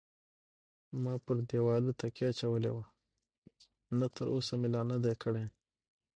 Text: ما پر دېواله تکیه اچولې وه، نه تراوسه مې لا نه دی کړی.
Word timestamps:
ما 1.03 1.13
پر 1.25 1.37
دېواله 1.49 1.91
تکیه 2.01 2.27
اچولې 2.31 2.71
وه، 2.75 2.85
نه 3.97 4.07
تراوسه 4.15 4.53
مې 4.59 4.67
لا 4.73 4.81
نه 4.91 4.97
دی 5.03 5.13
کړی. 5.23 5.45